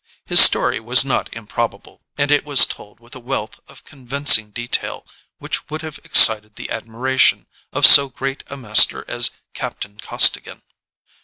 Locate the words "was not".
0.79-1.31